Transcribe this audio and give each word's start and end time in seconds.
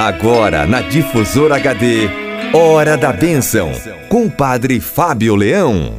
Agora 0.00 0.66
na 0.66 0.80
Difusora 0.80 1.56
HD, 1.56 2.08
Hora 2.54 2.96
da 2.96 3.12
Bênção, 3.12 3.70
com 4.08 4.24
o 4.24 4.30
Padre 4.30 4.80
Fábio 4.80 5.36
Leão. 5.36 5.96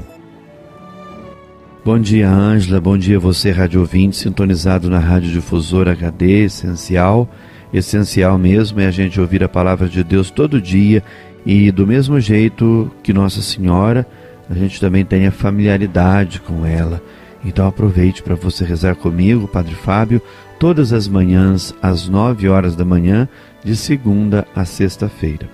Bom 1.85 1.99
dia, 1.99 2.27
Ângela. 2.27 2.81
Bom 2.81 2.97
dia, 2.97 3.19
você, 3.19 3.51
rádio 3.51 3.79
ouvinte, 3.79 4.17
sintonizado 4.17 4.89
na 4.89 4.97
Rádio 4.97 5.29
Difusora 5.29 5.91
HD, 5.91 6.45
essencial. 6.45 7.29
Essencial 7.71 8.39
mesmo 8.39 8.79
é 8.79 8.87
a 8.87 8.91
gente 8.91 9.21
ouvir 9.21 9.43
a 9.43 9.47
palavra 9.47 9.87
de 9.87 10.03
Deus 10.03 10.31
todo 10.31 10.59
dia 10.59 11.03
e 11.45 11.71
do 11.71 11.85
mesmo 11.85 12.19
jeito 12.19 12.91
que 13.03 13.13
Nossa 13.13 13.43
Senhora, 13.43 14.07
a 14.49 14.55
gente 14.55 14.81
também 14.81 15.05
tenha 15.05 15.31
familiaridade 15.31 16.41
com 16.41 16.65
ela. 16.65 16.99
Então 17.45 17.67
aproveite 17.67 18.23
para 18.23 18.33
você 18.33 18.65
rezar 18.65 18.95
comigo, 18.95 19.47
Padre 19.47 19.75
Fábio, 19.75 20.19
todas 20.57 20.91
as 20.91 21.07
manhãs 21.07 21.73
às 21.81 22.07
nove 22.07 22.49
horas 22.49 22.75
da 22.75 22.85
manhã 22.85 23.29
de 23.63 23.75
segunda 23.75 24.47
a 24.55 24.65
sexta-feira. 24.65 25.49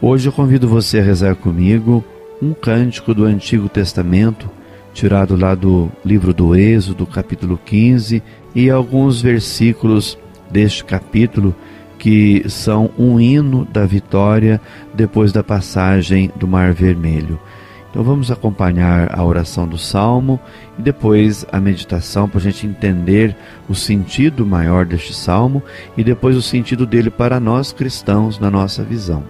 Hoje 0.00 0.28
eu 0.28 0.32
convido 0.32 0.68
você 0.68 1.00
a 1.00 1.02
rezar 1.02 1.34
comigo 1.34 2.04
um 2.40 2.52
cântico 2.52 3.12
do 3.12 3.24
Antigo 3.24 3.68
Testamento, 3.68 4.48
tirado 4.94 5.36
lá 5.36 5.54
do 5.54 5.90
livro 6.04 6.32
do 6.32 6.54
Êxodo, 6.54 7.04
capítulo 7.06 7.58
15, 7.64 8.22
e 8.54 8.70
alguns 8.70 9.20
versículos 9.20 10.16
deste 10.50 10.84
capítulo 10.84 11.54
que 11.98 12.48
são 12.48 12.90
um 12.96 13.18
hino 13.18 13.64
da 13.64 13.84
vitória 13.84 14.60
depois 14.94 15.32
da 15.32 15.42
passagem 15.42 16.30
do 16.36 16.46
Mar 16.46 16.72
Vermelho. 16.72 17.40
Então 17.90 18.02
vamos 18.02 18.30
acompanhar 18.30 19.18
a 19.18 19.24
oração 19.24 19.66
do 19.66 19.78
salmo 19.78 20.38
e 20.78 20.82
depois 20.82 21.46
a 21.50 21.58
meditação 21.58 22.28
para 22.28 22.38
a 22.38 22.42
gente 22.42 22.66
entender 22.66 23.34
o 23.68 23.74
sentido 23.74 24.44
maior 24.44 24.84
deste 24.84 25.14
salmo 25.14 25.62
e 25.96 26.04
depois 26.04 26.36
o 26.36 26.42
sentido 26.42 26.84
dele 26.84 27.10
para 27.10 27.40
nós 27.40 27.72
cristãos 27.72 28.38
na 28.38 28.50
nossa 28.50 28.82
visão. 28.82 29.24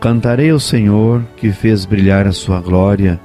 Cantarei 0.00 0.50
ao 0.50 0.60
Senhor 0.60 1.22
que 1.36 1.50
fez 1.50 1.84
brilhar 1.84 2.26
a 2.26 2.32
sua 2.32 2.60
glória, 2.60 3.20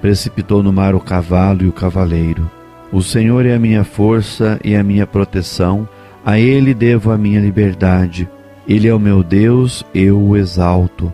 precipitou 0.00 0.62
no 0.62 0.72
mar 0.72 0.94
o 0.94 1.00
cavalo 1.00 1.62
e 1.62 1.68
o 1.68 1.72
cavaleiro. 1.72 2.50
O 2.90 3.02
Senhor 3.02 3.46
é 3.46 3.54
a 3.54 3.58
minha 3.58 3.84
força 3.84 4.60
e 4.62 4.76
a 4.76 4.82
minha 4.82 5.06
proteção, 5.06 5.88
a 6.24 6.38
Ele 6.38 6.74
devo 6.74 7.10
a 7.10 7.16
minha 7.16 7.40
liberdade. 7.40 8.28
Ele 8.68 8.86
é 8.86 8.94
o 8.94 8.98
meu 8.98 9.22
Deus, 9.22 9.84
eu 9.94 10.20
o 10.20 10.36
exalto. 10.36 11.12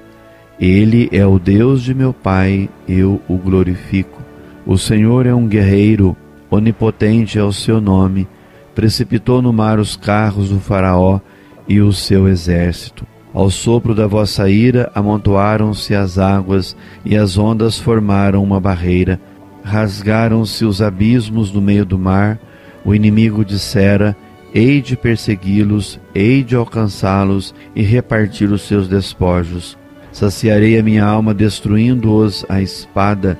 Ele 0.61 1.09
é 1.13 1.25
o 1.25 1.39
Deus 1.39 1.85
de 1.85 1.95
meu 1.95 2.13
Pai, 2.13 2.69
eu 2.89 3.23
o 3.29 3.37
glorifico. 3.37 4.21
O 4.67 4.77
Senhor 4.77 5.25
é 5.25 5.33
um 5.33 5.47
guerreiro, 5.47 6.17
onipotente 6.51 7.39
é 7.39 7.45
o 7.45 7.53
seu 7.53 7.81
nome. 7.81 8.27
Precipitou 8.75 9.41
no 9.41 9.53
mar 9.53 9.79
os 9.79 9.95
carros 9.95 10.51
do 10.51 10.59
Faraó 10.59 11.21
e 11.69 11.81
o 11.81 11.93
seu 11.93 12.27
exército. 12.27 13.07
Ao 13.33 13.49
sopro 13.51 13.95
da 13.95 14.09
vossa 14.09 14.51
ira 14.51 14.91
amontoaram-se 14.97 15.95
as 15.95 16.19
águas 16.19 16.77
e 17.05 17.17
as 17.17 17.39
ondas 17.39 17.79
formaram 17.79 18.43
uma 18.43 18.59
barreira. 18.59 19.21
Rasgaram-se 19.63 20.65
os 20.65 20.83
abismos 20.83 21.53
no 21.53 21.61
meio 21.61 21.87
do 21.87 21.97
mar. 21.97 22.37
O 22.85 22.93
inimigo 22.93 23.45
dissera: 23.45 24.17
Hei 24.53 24.83
de 24.83 24.97
persegui-los, 24.97 26.01
hei 26.13 26.43
de 26.43 26.57
alcançá-los 26.57 27.55
e 27.77 27.83
repartir 27.83 28.51
os 28.51 28.63
seus 28.63 28.89
despojos. 28.89 29.78
Saciarei 30.13 30.79
a 30.79 30.83
minha 30.83 31.05
alma 31.05 31.35
destruindo-os 31.35 32.45
a 32.49 32.61
espada. 32.61 33.39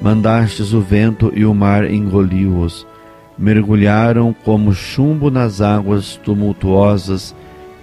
Mandastes 0.00 0.72
o 0.72 0.80
vento 0.80 1.32
e 1.34 1.44
o 1.44 1.54
mar 1.54 1.90
engoliu-os. 1.90 2.86
Mergulharam 3.36 4.34
como 4.44 4.72
chumbo 4.72 5.30
nas 5.30 5.60
águas 5.60 6.16
tumultuosas. 6.24 7.34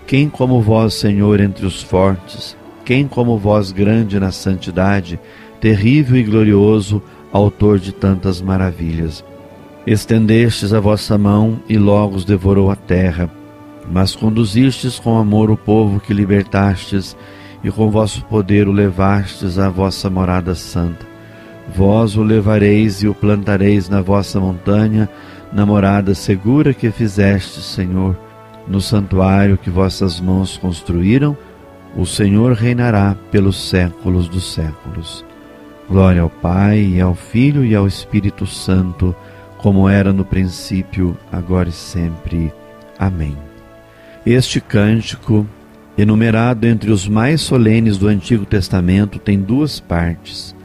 Quem 0.08 0.30
como 0.30 0.62
vós, 0.62 0.94
Senhor, 0.94 1.40
entre 1.40 1.66
os 1.66 1.82
fortes? 1.82 2.56
Quem 2.86 3.08
como 3.08 3.38
vós, 3.38 3.72
grande 3.72 4.20
na 4.20 4.32
santidade, 4.32 5.20
terrível 5.60 6.18
e 6.18 6.23
glorioso, 6.23 7.02
autor 7.32 7.80
de 7.80 7.92
tantas 7.92 8.42
maravilhas? 8.42 9.23
Estendestes 9.86 10.73
a 10.73 10.80
vossa 10.80 11.17
mão 11.17 11.60
e 11.67 11.78
logo 11.78 12.16
os 12.16 12.26
devorou 12.26 12.70
a 12.70 12.76
terra. 12.76 13.30
Mas 13.92 14.16
conduzistes 14.16 15.00
com 15.00 15.17
amor 15.17 15.50
o 15.50 15.58
povo 15.58 16.00
que 16.00 16.14
libertastes 16.14 17.16
e 17.64 17.72
com 17.72 17.89
vosso 17.89 18.23
poder 18.26 18.67
o 18.67 18.72
levastes 18.72 19.60
à 19.60 19.70
vossa 19.70 20.10
morada 20.10 20.55
santa. 20.55 21.05
Vós 21.76 22.16
o 22.17 22.23
levareis 22.23 23.04
e 23.04 23.08
o 23.08 23.14
plantareis 23.14 23.88
na 23.88 24.02
vossa 24.02 24.39
montanha, 24.39 25.08
na 25.54 25.66
morada 25.66 26.14
segura 26.14 26.73
que 26.73 26.92
fizestes, 26.92 27.64
Senhor, 27.64 28.17
no 28.67 28.82
santuário 28.82 29.58
que 29.58 29.70
vossas 29.70 30.20
mãos 30.20 30.58
construíram, 30.58 31.38
o 31.95 32.05
Senhor 32.05 32.54
reinará 32.54 33.16
pelos 33.30 33.70
séculos 33.70 34.28
dos 34.28 34.54
séculos. 34.54 35.26
Glória 35.89 36.22
ao 36.22 36.30
Pai, 36.30 36.80
e 36.80 37.02
ao 37.02 37.14
Filho 37.14 37.66
e 37.66 37.76
ao 37.76 37.86
Espírito 37.86 38.45
Santo, 38.45 39.14
como 39.58 39.89
era 39.89 40.14
no 40.14 40.23
princípio, 40.23 41.17
agora 41.32 41.70
e 41.70 41.73
sempre. 41.73 42.52
Amém. 42.98 43.38
Este 44.26 44.61
cântico 44.61 45.45
enumerado 46.02 46.66
entre 46.66 46.92
os 46.92 47.08
mais 47.08 47.42
solenes 47.42 47.98
do 47.98 48.08
Antigo 48.08 48.45
Testamento, 48.45 49.20
tem 49.20 49.39
duas 49.39 49.80
partes. 49.80 50.56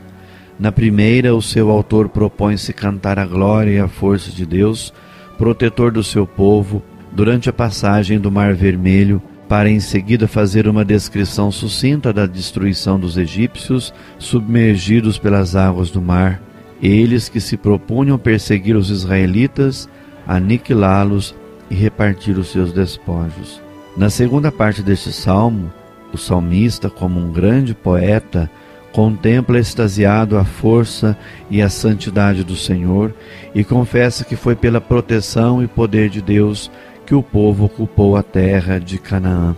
Na 0.58 0.72
primeira, 0.72 1.34
o 1.34 1.42
seu 1.42 1.70
autor 1.70 2.08
propõe-se 2.08 2.72
cantar 2.72 3.18
a 3.18 3.26
glória 3.26 3.72
e 3.72 3.78
a 3.78 3.86
força 3.86 4.30
de 4.30 4.46
Deus, 4.46 4.94
protetor 5.36 5.92
do 5.92 6.02
seu 6.02 6.26
povo, 6.26 6.82
durante 7.12 7.50
a 7.50 7.52
passagem 7.52 8.18
do 8.18 8.30
Mar 8.30 8.54
Vermelho, 8.54 9.22
para 9.46 9.68
em 9.68 9.78
seguida 9.78 10.26
fazer 10.26 10.66
uma 10.66 10.84
descrição 10.84 11.52
sucinta 11.52 12.12
da 12.12 12.26
destruição 12.26 12.98
dos 12.98 13.16
egípcios 13.16 13.92
submergidos 14.18 15.18
pelas 15.18 15.54
águas 15.54 15.90
do 15.90 16.00
mar, 16.00 16.42
eles 16.82 17.28
que 17.28 17.40
se 17.40 17.56
propunham 17.56 18.18
perseguir 18.18 18.74
os 18.74 18.90
israelitas, 18.90 19.88
aniquilá-los 20.26 21.34
e 21.70 21.74
repartir 21.74 22.38
os 22.38 22.48
seus 22.48 22.72
despojos. 22.72 23.65
Na 23.96 24.10
segunda 24.10 24.52
parte 24.52 24.82
deste 24.82 25.10
salmo, 25.10 25.72
o 26.12 26.18
salmista, 26.18 26.90
como 26.90 27.18
um 27.18 27.32
grande 27.32 27.74
poeta, 27.74 28.50
contempla 28.92 29.58
extasiado 29.58 30.36
a 30.36 30.44
força 30.44 31.16
e 31.50 31.62
a 31.62 31.70
santidade 31.70 32.44
do 32.44 32.54
Senhor 32.56 33.14
e 33.54 33.64
confessa 33.64 34.24
que 34.24 34.36
foi 34.36 34.54
pela 34.54 34.82
proteção 34.82 35.62
e 35.62 35.66
poder 35.66 36.10
de 36.10 36.20
Deus 36.20 36.70
que 37.06 37.14
o 37.14 37.22
povo 37.22 37.64
ocupou 37.64 38.16
a 38.16 38.22
terra 38.22 38.78
de 38.78 38.98
Canaã. 38.98 39.56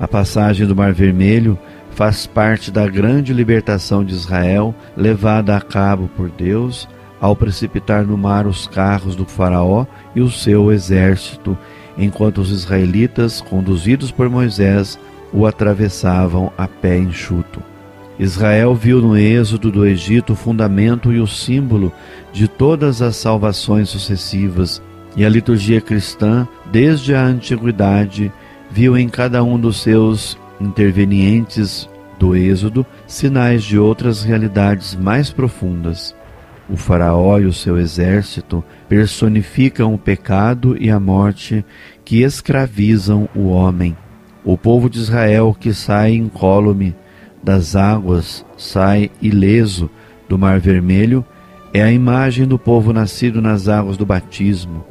A 0.00 0.08
passagem 0.08 0.66
do 0.66 0.74
Mar 0.74 0.92
Vermelho 0.92 1.56
faz 1.92 2.26
parte 2.26 2.72
da 2.72 2.88
grande 2.88 3.32
libertação 3.32 4.04
de 4.04 4.14
Israel 4.14 4.74
levada 4.96 5.56
a 5.56 5.60
cabo 5.60 6.10
por 6.16 6.28
Deus 6.28 6.88
ao 7.20 7.34
precipitar 7.34 8.04
no 8.04 8.16
mar 8.16 8.46
os 8.46 8.66
carros 8.66 9.16
do 9.16 9.24
Faraó 9.24 9.86
e 10.14 10.20
o 10.20 10.30
seu 10.30 10.70
exército 10.72 11.56
enquanto 11.96 12.38
os 12.38 12.50
israelitas, 12.50 13.40
conduzidos 13.40 14.10
por 14.10 14.28
Moisés, 14.28 14.98
o 15.32 15.46
atravessavam 15.46 16.52
a 16.56 16.66
pé 16.66 16.98
enxuto. 16.98 17.62
Israel 18.18 18.74
viu 18.74 19.02
no 19.02 19.16
êxodo 19.16 19.70
do 19.70 19.84
Egito 19.84 20.32
o 20.32 20.36
fundamento 20.36 21.12
e 21.12 21.20
o 21.20 21.26
símbolo 21.26 21.92
de 22.32 22.48
todas 22.48 23.02
as 23.02 23.16
salvações 23.16 23.88
sucessivas, 23.88 24.82
e 25.16 25.24
a 25.24 25.28
liturgia 25.28 25.80
cristã, 25.80 26.46
desde 26.70 27.14
a 27.14 27.22
antiguidade, 27.22 28.30
viu 28.70 28.96
em 28.96 29.08
cada 29.08 29.42
um 29.42 29.58
dos 29.58 29.80
seus 29.80 30.38
intervenientes 30.60 31.88
do 32.18 32.34
êxodo 32.34 32.84
sinais 33.06 33.64
de 33.64 33.78
outras 33.78 34.22
realidades 34.22 34.94
mais 34.94 35.30
profundas. 35.30 36.14
O 36.68 36.76
Faraó 36.76 37.38
e 37.38 37.46
o 37.46 37.52
seu 37.52 37.78
exército 37.78 38.64
personificam 38.88 39.94
o 39.94 39.98
pecado 39.98 40.76
e 40.80 40.90
a 40.90 40.98
morte 40.98 41.64
que 42.04 42.22
escravizam 42.22 43.28
o 43.34 43.48
homem. 43.48 43.96
O 44.44 44.58
povo 44.58 44.90
de 44.90 44.98
Israel 44.98 45.56
que 45.58 45.72
sai 45.72 46.14
incólume 46.14 46.94
das 47.42 47.76
águas, 47.76 48.44
sai 48.56 49.10
ileso 49.22 49.88
do 50.28 50.36
Mar 50.36 50.58
Vermelho, 50.58 51.24
é 51.72 51.82
a 51.82 51.92
imagem 51.92 52.46
do 52.46 52.58
povo 52.58 52.92
nascido 52.92 53.40
nas 53.40 53.68
águas 53.68 53.96
do 53.96 54.06
batismo. 54.06 54.84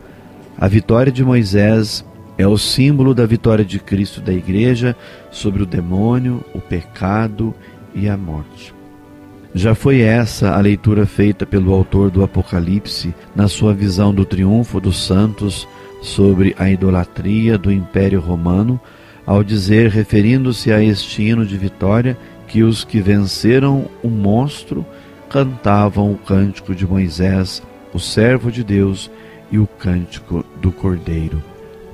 A 0.57 0.67
vitória 0.67 1.11
de 1.11 1.23
Moisés 1.23 2.05
é 2.37 2.47
o 2.47 2.57
símbolo 2.57 3.13
da 3.13 3.25
vitória 3.25 3.65
de 3.65 3.79
Cristo 3.79 4.21
da 4.21 4.33
Igreja 4.33 4.95
sobre 5.31 5.63
o 5.63 5.65
demônio, 5.65 6.43
o 6.53 6.61
pecado 6.61 7.53
e 7.93 8.07
a 8.07 8.15
morte. 8.15 8.74
Já 9.57 9.73
foi 9.73 10.01
essa 10.01 10.53
a 10.53 10.59
leitura 10.59 11.05
feita 11.05 11.45
pelo 11.45 11.73
autor 11.73 12.11
do 12.11 12.21
Apocalipse 12.21 13.15
na 13.33 13.47
sua 13.47 13.73
visão 13.73 14.13
do 14.13 14.25
triunfo 14.25 14.81
dos 14.81 15.05
santos 15.05 15.65
sobre 16.01 16.53
a 16.59 16.69
idolatria 16.69 17.57
do 17.57 17.71
Império 17.71 18.19
Romano, 18.19 18.77
ao 19.25 19.45
dizer, 19.45 19.89
referindo-se 19.89 20.73
a 20.73 20.83
este 20.83 21.23
hino 21.23 21.45
de 21.45 21.57
vitória, 21.57 22.17
que 22.49 22.63
os 22.63 22.83
que 22.83 22.99
venceram 22.99 23.89
o 24.03 24.09
monstro 24.09 24.85
cantavam 25.29 26.11
o 26.11 26.17
cântico 26.17 26.75
de 26.75 26.85
Moisés, 26.85 27.63
o 27.93 27.99
servo 27.99 28.51
de 28.51 28.61
Deus, 28.61 29.09
e 29.49 29.57
o 29.57 29.65
cântico 29.65 30.43
do 30.61 30.69
Cordeiro. 30.69 31.41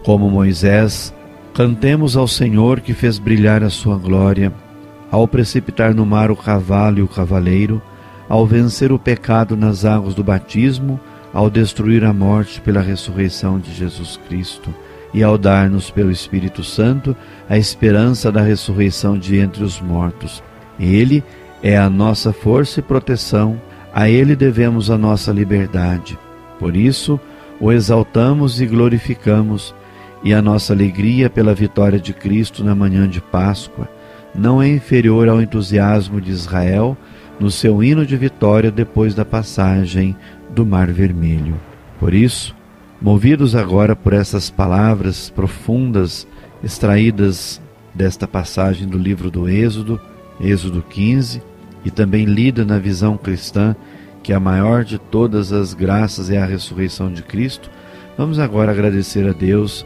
Como 0.03 0.31
Moisés 0.31 1.13
Cantemos 1.53 2.15
ao 2.15 2.29
Senhor 2.29 2.79
que 2.79 2.93
fez 2.93 3.19
brilhar 3.19 3.61
a 3.61 3.69
sua 3.69 3.97
glória, 3.97 4.53
ao 5.11 5.27
precipitar 5.27 5.93
no 5.93 6.05
mar 6.05 6.31
o 6.31 6.35
cavalo 6.37 6.99
e 6.99 7.01
o 7.01 7.07
cavaleiro, 7.07 7.81
ao 8.29 8.47
vencer 8.47 8.93
o 8.93 8.97
pecado 8.97 9.57
nas 9.57 9.83
águas 9.83 10.15
do 10.15 10.23
batismo, 10.23 10.97
ao 11.33 11.49
destruir 11.49 12.05
a 12.05 12.13
morte 12.13 12.61
pela 12.61 12.81
ressurreição 12.81 13.59
de 13.59 13.73
Jesus 13.73 14.17
Cristo 14.27 14.73
e 15.13 15.21
ao 15.21 15.37
dar-nos 15.37 15.91
pelo 15.91 16.11
Espírito 16.11 16.63
Santo 16.63 17.15
a 17.49 17.57
esperança 17.57 18.31
da 18.31 18.41
ressurreição 18.41 19.17
de 19.17 19.37
entre 19.37 19.63
os 19.63 19.81
mortos. 19.81 20.41
Ele 20.79 21.21
é 21.61 21.77
a 21.77 21.89
nossa 21.89 22.31
força 22.31 22.79
e 22.79 22.83
proteção, 22.83 23.61
a 23.93 24.09
ele 24.09 24.33
devemos 24.33 24.89
a 24.89 24.97
nossa 24.97 25.33
liberdade. 25.33 26.17
Por 26.57 26.75
isso, 26.77 27.19
o 27.59 27.71
exaltamos 27.71 28.61
e 28.61 28.65
glorificamos, 28.65 29.75
e 30.23 30.33
a 30.33 30.41
nossa 30.41 30.71
alegria 30.71 31.29
pela 31.29 31.53
vitória 31.53 31.99
de 31.99 32.13
Cristo 32.13 32.63
na 32.63 32.73
manhã 32.75 33.09
de 33.09 33.19
Páscoa 33.19 33.89
não 34.33 34.61
é 34.61 34.67
inferior 34.67 35.27
ao 35.27 35.41
entusiasmo 35.41 36.21
de 36.21 36.31
Israel 36.31 36.97
no 37.39 37.49
seu 37.49 37.83
hino 37.83 38.05
de 38.05 38.15
vitória 38.15 38.71
depois 38.71 39.15
da 39.15 39.25
passagem 39.25 40.15
do 40.49 40.65
Mar 40.65 40.91
Vermelho. 40.91 41.55
Por 41.99 42.13
isso, 42.13 42.55
movidos 43.01 43.55
agora 43.55 43.95
por 43.95 44.13
essas 44.13 44.49
palavras 44.49 45.29
profundas 45.29 46.27
extraídas 46.63 47.61
desta 47.93 48.27
passagem 48.27 48.87
do 48.87 48.97
livro 48.97 49.29
do 49.29 49.49
Êxodo, 49.49 49.99
Êxodo 50.39 50.81
15, 50.81 51.41
e 51.83 51.91
também 51.91 52.25
lida 52.25 52.63
na 52.63 52.77
visão 52.77 53.17
cristã 53.17 53.75
que 54.23 54.33
a 54.33 54.39
maior 54.39 54.83
de 54.83 54.99
todas 54.99 55.51
as 55.51 55.73
graças 55.73 56.29
é 56.29 56.37
a 56.37 56.45
ressurreição 56.45 57.11
de 57.11 57.23
Cristo, 57.23 57.69
vamos 58.17 58.37
agora 58.37 58.71
agradecer 58.71 59.27
a 59.27 59.33
Deus 59.33 59.85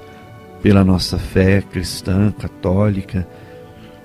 pela 0.61 0.83
nossa 0.83 1.17
fé 1.17 1.61
cristã, 1.61 2.31
católica. 2.31 3.27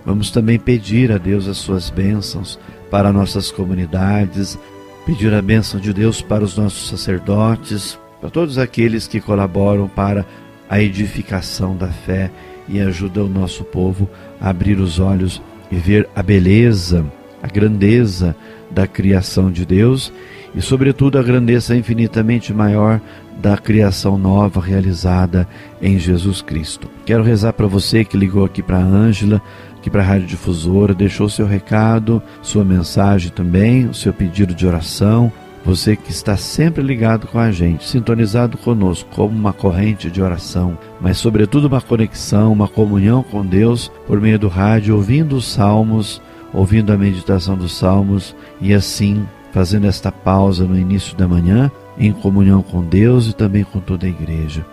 Vamos 0.05 0.31
também 0.31 0.59
pedir 0.59 1.13
a 1.13 1.19
Deus 1.19 1.47
as 1.47 1.59
suas 1.59 1.91
bênçãos 1.91 2.59
para 2.91 3.13
nossas 3.13 3.51
comunidades, 3.51 4.59
pedir 5.07 5.33
a 5.33 5.43
bênção 5.43 5.81
de 5.81 5.93
Deus 5.93 6.23
para 6.23 6.45
os 6.45 6.57
nossos 6.57 6.89
sacerdotes, 6.89 7.99
para 8.21 8.31
todos 8.31 8.59
aqueles 8.59 9.07
que 9.07 9.21
colaboram 9.21 9.89
para 9.89 10.27
a 10.69 10.81
edificação 10.81 11.77
da 11.77 11.89
fé 11.89 12.31
e 12.69 12.81
ajudam 12.81 13.27
o 13.27 13.29
nosso 13.29 13.65
povo 13.65 14.09
a 14.41 14.51
abrir 14.51 14.79
os 14.79 14.99
olhos 14.99 15.43
e 15.71 15.77
ver 15.77 16.09
a 16.15 16.23
beleza, 16.23 17.05
a 17.43 17.47
grandeza 17.47 18.37
da 18.71 18.87
criação 18.87 19.51
de 19.51 19.67
Deus 19.67 20.13
e, 20.55 20.61
sobretudo, 20.61 21.19
a 21.19 21.23
grandeza 21.23 21.77
infinitamente 21.77 22.53
maior 22.53 23.01
da 23.41 23.57
criação 23.57 24.19
nova 24.19 24.61
realizada 24.61 25.49
em 25.81 25.99
Jesus 25.99 26.43
Cristo. 26.43 26.89
Quero 27.07 27.23
rezar 27.23 27.53
para 27.53 27.67
você 27.67 28.05
que 28.05 28.17
ligou 28.17 28.45
aqui 28.45 28.63
para 28.63 28.79
a 28.79 28.85
Ângela, 28.85 29.41
aqui 29.81 29.89
para 29.89 30.03
a 30.03 30.05
Rádio 30.05 30.27
Difusora, 30.27 30.95
deixou 30.95 31.27
seu 31.27 31.47
recado, 31.47 32.23
sua 32.43 32.63
mensagem 32.63 33.31
também, 33.31 33.87
o 33.87 33.95
seu 33.95 34.13
pedido 34.13 34.55
de 34.55 34.67
oração. 34.67 35.33
Você 35.65 35.97
que 35.97 36.11
está 36.11 36.37
sempre 36.37 36.83
ligado 36.83 37.27
com 37.27 37.39
a 37.39 37.51
gente, 37.51 37.89
sintonizado 37.89 38.59
conosco 38.59 39.09
como 39.15 39.37
uma 39.37 39.53
corrente 39.53 40.11
de 40.11 40.23
oração, 40.23 40.79
mas 41.01 41.19
sobretudo 41.19 41.67
uma 41.67 41.81
conexão, 41.81 42.53
uma 42.53 42.69
comunhão 42.69 43.23
com 43.23 43.45
Deus 43.45 43.91
por 44.07 44.21
meio 44.21 44.39
do 44.39 44.49
rádio, 44.49 44.97
ouvindo 44.97 45.37
os 45.37 45.47
salmos, 45.51 46.21
ouvindo 46.53 46.93
a 46.93 46.97
meditação 46.99 47.57
dos 47.57 47.73
salmos 47.73 48.35
e 48.61 48.73
assim 48.73 49.27
fazendo 49.53 49.87
esta 49.87 50.13
pausa 50.13 50.65
no 50.65 50.79
início 50.79 51.17
da 51.17 51.27
manhã 51.27 51.71
em 51.99 52.13
comunhão 52.13 52.63
com 52.63 52.83
Deus 52.85 53.29
e 53.29 53.35
também 53.35 53.65
com 53.65 53.81
toda 53.81 54.07
a 54.07 54.11
igreja. 54.11 54.65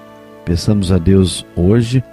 Peçamos 0.45 0.91
a 0.91 0.97
Deus 0.97 1.45
hoje 1.55 2.03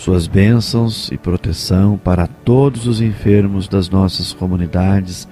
suas 0.00 0.26
bênçãos 0.26 1.10
e 1.12 1.18
proteção 1.18 1.98
para 2.02 2.26
todos 2.26 2.86
os 2.86 3.02
enfermos 3.02 3.68
das 3.68 3.90
nossas 3.90 4.32
comunidades, 4.32 5.28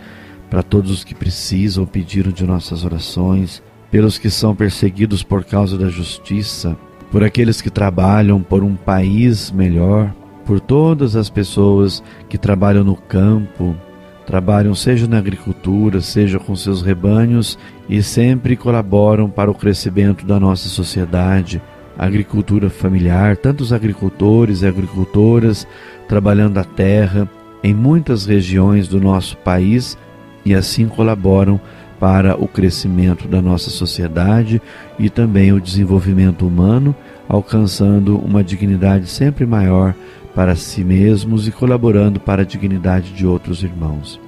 para 0.50 0.62
todos 0.62 0.90
os 0.90 1.02
que 1.02 1.14
precisam 1.14 1.86
pediram 1.86 2.30
de 2.30 2.44
nossas 2.44 2.84
orações, 2.84 3.62
pelos 3.90 4.18
que 4.18 4.28
são 4.28 4.54
perseguidos 4.54 5.22
por 5.22 5.42
causa 5.42 5.78
da 5.78 5.88
justiça, 5.88 6.76
por 7.10 7.24
aqueles 7.24 7.62
que 7.62 7.70
trabalham 7.70 8.42
por 8.42 8.62
um 8.62 8.76
país 8.76 9.50
melhor, 9.50 10.14
por 10.44 10.60
todas 10.60 11.16
as 11.16 11.30
pessoas 11.30 12.02
que 12.28 12.36
trabalham 12.36 12.84
no 12.84 12.94
campo, 12.94 13.74
trabalham 14.26 14.74
seja 14.74 15.06
na 15.06 15.16
agricultura, 15.16 16.02
seja 16.02 16.38
com 16.38 16.54
seus 16.54 16.82
rebanhos 16.82 17.58
e 17.88 18.02
sempre 18.02 18.54
colaboram 18.54 19.30
para 19.30 19.50
o 19.50 19.54
crescimento 19.54 20.26
da 20.26 20.38
nossa 20.38 20.68
sociedade, 20.68 21.62
agricultura 21.98 22.70
familiar, 22.70 23.36
tantos 23.36 23.72
agricultores 23.72 24.62
e 24.62 24.66
agricultoras 24.66 25.66
trabalhando 26.06 26.58
a 26.58 26.64
terra 26.64 27.28
em 27.62 27.74
muitas 27.74 28.24
regiões 28.24 28.86
do 28.86 29.00
nosso 29.00 29.36
país 29.38 29.98
e 30.44 30.54
assim 30.54 30.86
colaboram 30.86 31.60
para 31.98 32.40
o 32.40 32.46
crescimento 32.46 33.26
da 33.26 33.42
nossa 33.42 33.70
sociedade 33.70 34.62
e 34.98 35.10
também 35.10 35.52
o 35.52 35.60
desenvolvimento 35.60 36.46
humano, 36.46 36.94
alcançando 37.28 38.16
uma 38.16 38.44
dignidade 38.44 39.08
sempre 39.08 39.44
maior 39.44 39.94
para 40.34 40.54
si 40.54 40.84
mesmos 40.84 41.48
e 41.48 41.50
colaborando 41.50 42.20
para 42.20 42.42
a 42.42 42.46
dignidade 42.46 43.12
de 43.12 43.26
outros 43.26 43.64
irmãos. 43.64 44.20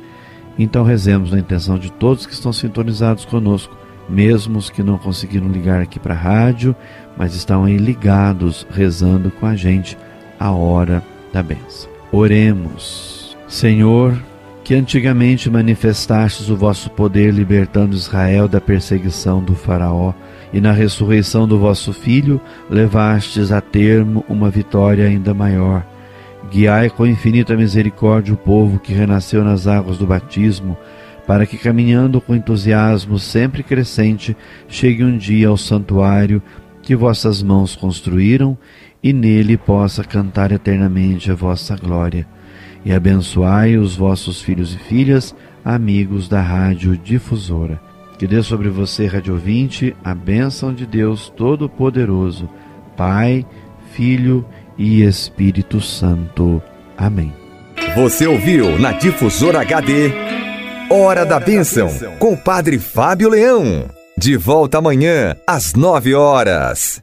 Então 0.59 0.83
rezemos 0.83 1.31
na 1.31 1.39
intenção 1.39 1.79
de 1.79 1.93
todos 1.93 2.27
que 2.27 2.35
estão 2.35 2.53
sintonizados 2.53 3.25
conosco, 3.25 3.77
mesmo 4.11 4.59
os 4.59 4.69
que 4.69 4.83
não 4.83 4.99
conseguiram 4.99 5.49
ligar 5.49 5.81
aqui 5.81 5.99
para 5.99 6.15
a 6.15 6.19
rádio, 6.19 6.75
mas 7.17 7.35
estão 7.35 7.65
aí 7.65 7.77
ligados, 7.77 8.67
rezando 8.71 9.31
com 9.31 9.47
a 9.47 9.55
gente 9.55 9.97
a 10.39 10.51
hora 10.51 11.03
da 11.33 11.43
benção. 11.43 11.91
Oremos. 12.13 13.37
Senhor, 13.47 14.21
que 14.65 14.75
antigamente 14.75 15.51
manifestastes 15.51 16.49
o 16.49 16.57
vosso 16.57 16.91
poder 16.91 17.33
libertando 17.33 17.97
Israel 17.97 18.49
da 18.49 18.61
perseguição 18.61 19.43
do 19.43 19.55
Faraó, 19.55 20.13
e 20.53 20.61
na 20.61 20.73
ressurreição 20.73 21.47
do 21.47 21.59
vosso 21.59 21.93
Filho 21.93 22.41
levastes 22.69 23.53
a 23.53 23.61
termo 23.61 24.25
uma 24.29 24.51
vitória 24.51 25.07
ainda 25.07 25.33
maior 25.33 25.85
Guiai 26.51 26.91
com 26.91 27.07
infinita 27.07 27.57
misericórdia 27.57 28.35
o 28.35 28.37
povo 28.37 28.81
que 28.81 28.93
renasceu 28.93 29.45
nas 29.45 29.69
águas 29.69 29.97
do 29.99 30.07
batismo, 30.07 30.77
para 31.31 31.47
que, 31.47 31.57
caminhando 31.57 32.21
com 32.21 32.35
entusiasmo 32.35 33.17
sempre 33.17 33.63
crescente, 33.63 34.37
chegue 34.67 35.05
um 35.05 35.17
dia 35.17 35.47
ao 35.47 35.57
santuário 35.57 36.43
que 36.83 36.97
vossas 36.97 37.41
mãos 37.41 37.77
construíram 37.77 38.59
e 39.01 39.13
nele 39.13 39.57
possa 39.57 40.03
cantar 40.03 40.51
eternamente 40.51 41.31
a 41.31 41.35
vossa 41.37 41.77
glória. 41.77 42.27
E 42.85 42.93
abençoai 42.93 43.77
os 43.77 43.95
vossos 43.95 44.43
filhos 44.43 44.75
e 44.75 44.79
filhas, 44.79 45.33
amigos 45.65 46.29
da 46.29 46.43
Rádio 46.43 46.97
Difusora. 46.97 47.81
Que 48.19 48.27
dê 48.27 48.43
sobre 48.43 48.69
você, 48.69 49.07
Rádio 49.07 49.35
Ouvinte, 49.35 49.95
a 50.03 50.17
bênção 50.17 50.75
de 50.75 50.85
Deus 50.85 51.33
Todo-Poderoso, 51.37 52.51
Pai, 52.97 53.47
Filho 53.93 54.45
e 54.77 55.05
Espírito 55.05 55.81
Santo. 55.81 56.61
Amém. 56.99 57.33
Você 57.95 58.27
ouviu 58.27 58.81
na 58.81 58.91
Difusora 58.91 59.61
HD 59.61 60.41
Hora 60.93 61.25
da 61.25 61.39
Bênção 61.39 61.89
com 62.19 62.33
o 62.33 62.37
Padre 62.37 62.77
Fábio 62.77 63.29
Leão. 63.29 63.89
De 64.19 64.37
volta 64.37 64.79
amanhã 64.79 65.37
às 65.47 65.73
nove 65.75 66.17
horas. 66.17 67.01